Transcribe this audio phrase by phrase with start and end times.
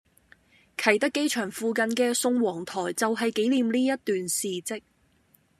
[0.75, 4.81] 啟德機場附近嘅宋王臺就係紀念呢一段事跡